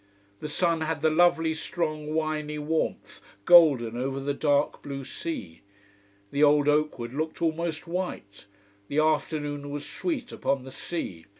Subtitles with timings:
[0.39, 5.61] The sun had the lovely strong winey warmth, golden over the dark blue sea.
[6.31, 8.47] The old oak wood looked almost white,
[8.87, 11.27] the afternoon was sweet upon the sea.